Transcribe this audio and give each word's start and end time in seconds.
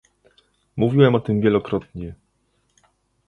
Mówiłem 0.77 1.15
o 1.15 1.19
tym 1.19 1.41
wielokrotnie 1.41 2.15